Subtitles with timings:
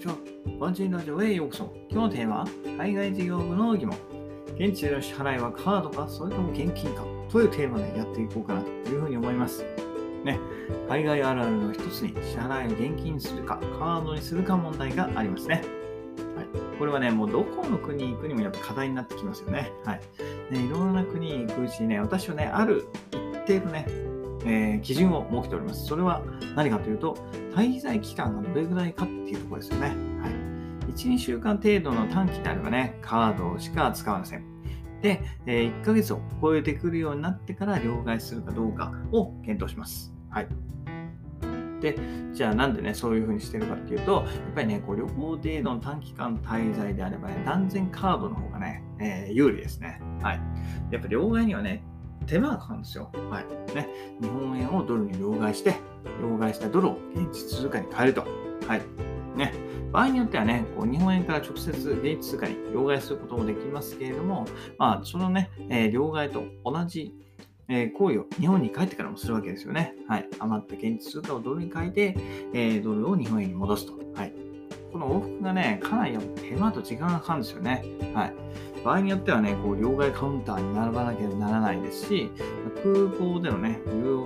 [0.00, 0.16] ちは。
[0.58, 1.74] ワンチンラジオへようこそ。
[1.90, 2.46] 今日のテーマは、
[2.78, 3.98] 海外事業部の疑問。
[4.58, 9.62] 現地での支払いはカードか、それとも現金かというテーマでやっていこうかなというふうに思います。
[10.24, 10.40] ね、
[10.88, 15.56] 海外あるあるの一つに支払いを現金にするか、カードにするか問題がありますね。
[16.34, 16.46] はい、
[16.78, 19.70] これはね、もうどこの国に行くにもやっぱ課題になってきますよね。
[19.84, 20.00] はい。
[20.50, 23.86] ね、いろんな国に行くうちにね、私はね、ある一定のね、
[24.44, 25.86] えー、基準を設けております。
[25.86, 26.22] それは
[26.56, 27.16] 何かというと、
[27.54, 29.88] 滞在期間がどれぐらいかっていうところですよね。
[29.88, 29.94] はい。
[30.92, 34.44] 1、2週間程度の短期であればね、カードしか使わません。
[35.02, 40.12] で、えー、1ヶ月を超えてくるようになってから両替するかどうかを検討します。
[40.30, 40.48] はい。
[41.80, 41.98] で、
[42.32, 50.00] じゃあなんでね、そういうふうにしてるかっていうと、やっぱりね、こう旅行程度の短期間滞在であればね、断然カードの方がね、えー、有利ですね。
[50.22, 50.40] はい。
[50.90, 51.82] やっぱ両替にはね、
[52.30, 53.10] 手間がかかるんですよ。
[53.28, 53.74] はい。
[53.74, 53.88] ね。
[54.20, 55.74] 日本円をドルに両替して、
[56.22, 58.24] 両替したドルを現地通貨に変えると。
[58.68, 58.82] はい。
[59.36, 59.52] ね。
[59.90, 64.46] 場合によってはね、こう日本円から直接現地通貨に両替することもできますけれども、
[64.78, 67.12] まあ、そのね、えー、両替と同じ、
[67.68, 69.94] え、行為を日本に帰ってからもするわけですよね。
[70.08, 70.28] はい。
[70.38, 72.16] 余った現地通貨をドルに変えて、
[72.54, 73.94] えー、ドルを日本円に戻すと。
[74.14, 74.32] はい。
[74.92, 77.84] この往復がね、かなり手間と時間がかかるんですよね。
[78.14, 78.34] はい。
[78.84, 82.30] 場合によってはね、こう両替カウンターに並ばなければならないですし、
[82.82, 83.80] 空港でのね、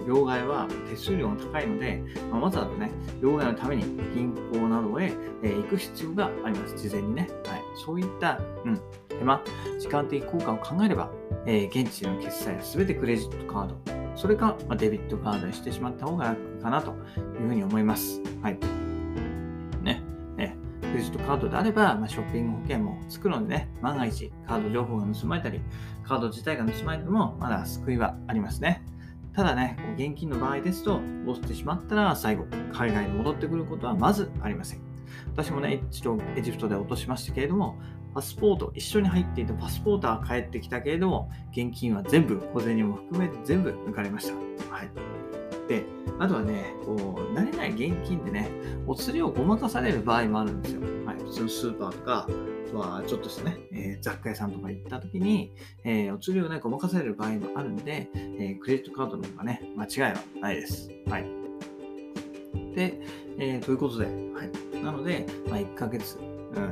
[0.06, 6.77] 両替は手数料が高いので、まあ、わざわざね、両替のために銀行などへ、えー、行く必要があります。
[6.77, 7.28] 事前にね。
[7.46, 7.62] はい。
[7.84, 9.42] そういった、うん、手間、
[9.80, 11.11] 時間的効果を考えれば、
[11.46, 13.77] えー、現地での決済は全てクレジットカード、
[14.14, 16.92] それか、まあ、デビットカードにしてしまった方が楽かなと
[17.41, 18.20] いうふうに思います。
[18.42, 18.83] はい。
[20.94, 25.60] クレジットカードであれば、まあ、ショッピング保険もつくのでね、万が一カード情報が盗まれたり、
[26.04, 28.80] カード自体が盗まれても、まだ救いはありますね。
[29.32, 34.80] ただね、現金の場合ですと、落ちてしまったら最後、海外に戻ってくることはまずありません。
[35.32, 37.76] 私もね、一度エジプトで落としましたけれども、
[38.14, 44.34] パスポート、一緒に入っていたパスポートは返ってきたけれども、現金は全部、小銭も含めて全部抜かれました。
[44.72, 45.33] はい。
[45.69, 45.85] で、
[46.19, 48.51] あとはね、こう、慣れない現金でね、
[48.86, 50.80] お釣りをごまかされる場合もあるんですよ。
[51.07, 55.52] はい、普通のスーパーとか、あとはちょっとしたね、えー、雑貨屋さんとか行った時に、
[55.85, 60.91] えー、お釣りをね、ごまかされる場合もあるんで、えー、クレジットカードの方がね、間違いはないです。
[61.08, 61.25] はい。
[62.75, 63.01] で、
[63.39, 64.85] えー、ということで、はい。
[64.85, 66.19] なので、まあ、1ヶ月、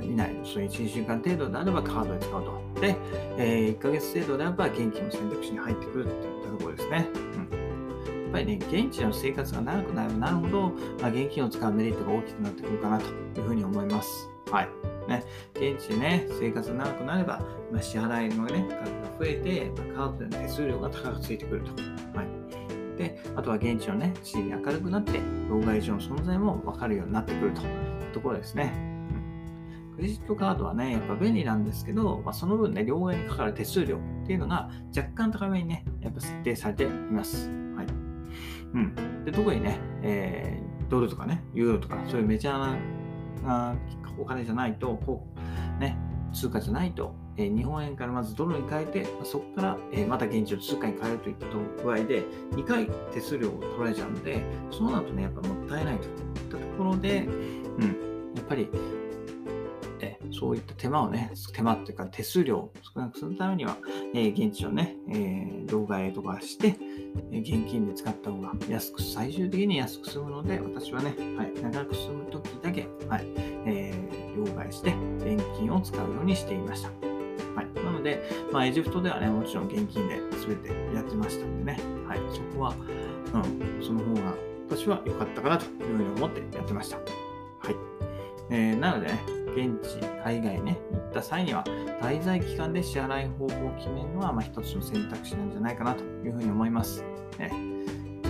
[0.02, 2.80] 以内、その1、2週間程度であればカードで使うと。
[2.80, 2.96] で、
[3.38, 7.08] えー、1ヶ月程度であれば現金の選択肢に入ってくるっていったところですね。
[7.54, 7.61] うん
[8.32, 14.28] ぱりね、現地の生活が長くなるなるほど、まあ、現金を使うメリットが大きくなってくるかなというふうに思います。
[14.50, 14.68] はい。
[15.08, 17.40] ね、現地でね、生活が長くなれば、
[17.72, 21.72] まあ、支払いのね、額が増えて、まあ、カードでの手数料が高くついてくると。
[22.16, 22.98] はい。
[22.98, 28.92] で、あとは現地のね、地理に明るくなって、老害所の存在も分かるようになってくるというところですね。
[29.96, 37.50] クレジットカードはね、やっぱ便利なんですけど、まあ、その分ね、両替にかかる手数料っていうのが若干高めにね、やっぱ設定されています。
[37.76, 38.11] はい。
[38.74, 39.24] うん。
[39.24, 43.76] で、特にね、えー、ドルとかね、ユーロとか、そういうメジャーな
[44.18, 45.26] お金じゃないと、こ
[45.78, 45.98] う、ね、
[46.32, 51.46] 通貨じゃないと、えー、日本円からまずドルに変えて、そこから、えー、また現地の通貨に変えるといった
[51.82, 56.10] 具合で、2回手数料を取られちゃうので、そうなるとね、やっぱもったいないといっ
[56.50, 57.26] たところで、
[57.78, 58.68] うん、やっぱり
[60.42, 63.76] そういった手間をね、手間っていうか手数料を少なくするためには、
[64.12, 66.74] え、現地をね、えー、動画とかして、
[67.30, 73.26] え、現金で使った方が安く、最終的に安く済むので、私はね、はい、長く済む時だけ、はい、
[73.66, 76.88] えー、両替して現金を使うようにしていました。
[76.88, 77.84] はい。
[77.84, 78.20] なので、
[78.50, 81.78] まあ、エジプトではね、もちろん現金で全てやってましたんでね、
[82.08, 82.74] はい、そこは、
[83.32, 84.34] うん、その方が
[84.68, 86.96] 私は良かったかなというふうに思ってやってました。
[86.96, 87.02] は
[87.70, 87.76] い。
[88.50, 91.64] えー、なのでね、現地、海外ね、行った際には、
[92.00, 97.04] 滞在期間で支払い方法を決めるのは、まあ、一つの選択肢なんじゃないかなというふうに思います。
[97.38, 97.48] ね、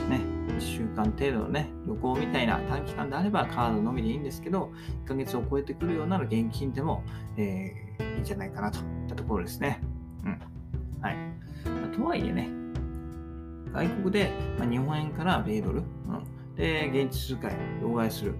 [0.09, 4.73] ね1週間程度のね、旅行みたいな短期間であればカードのみでいいんですけど、
[5.05, 7.05] 1ヶ月を超えてくるようなら現金でも、
[7.37, 9.81] えー、いいんじゃないかなといったところですね。
[10.25, 10.41] うん。
[11.01, 11.17] はい。
[11.67, 12.49] まあ、とはいえね、
[13.73, 18.35] 外国で、まあ、日本円から米ドル、うん、で、現地通貨へ両替する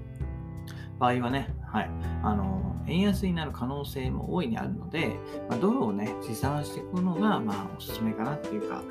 [0.99, 1.91] 場合はね、はい、
[2.23, 5.17] あの円安になる可能性も大いにあるので、
[5.49, 8.83] まあ、ドルをね、持参していくのが、まあ、おすすめかなっていうか、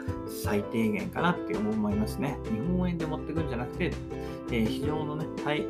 [0.43, 2.38] 最低限かなって思いますね。
[2.45, 3.91] 日本円で持っていくんじゃなくて、
[4.51, 5.65] えー、非常のね、はい、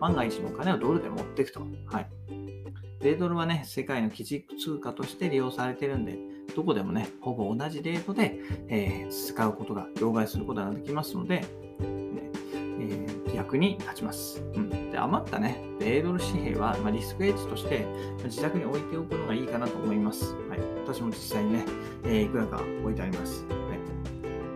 [0.00, 1.60] 万が一のお金をドルで持っていくと。
[1.86, 2.10] はい。
[3.00, 6.18] 米ドルはね、世界の基軸通貨として利用されてるんで、
[6.54, 11.44] どこでもね、ほぼ同じレートで、えー、使うことが、両替することができますので、
[13.58, 14.42] に立ちます。
[14.54, 17.86] うん、で余ったね、米ドル紙幣は、まあ、リスクエッジとして
[18.24, 20.34] 自宅に置いておくのがいいかなと思います。
[20.48, 21.64] はい、私も実際にね、
[22.04, 23.44] えーいくらか置いてあります。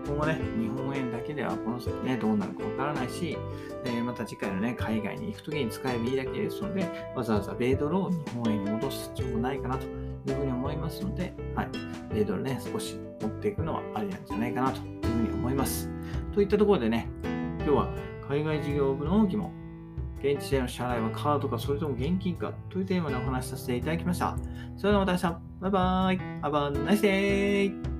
[0.07, 3.39] 今後ね、日本円だけではこの先ね、どうなるかわからないし、
[3.85, 6.87] えーまた次回のね、海外に行くときに使えばいいだけですので、
[7.17, 9.89] わざわざ米ドルを日本円に戻す必要もないかなとい
[10.33, 11.69] うふうに思いますので、はい、
[12.13, 15.91] 米ドルね、少し持っていくのはありなんじゃないかなというふうに思います。
[16.35, 17.89] といったところでね、今日は
[18.29, 19.53] 海外事業部の疑問、
[20.21, 24.37] 現地での支払いはカードかそれとも現金かというテーマでお話しさせていただきました。
[24.77, 27.94] それではまた明日、バイバイ、アバンナイスデー